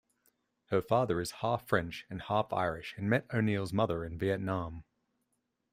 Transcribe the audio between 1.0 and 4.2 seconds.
is half French and half Irish and met O'Neil's mother in